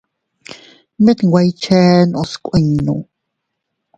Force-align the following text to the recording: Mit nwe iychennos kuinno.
Mit 1.03 1.19
nwe 1.27 1.41
iychennos 1.45 2.31
kuinno. 2.45 2.95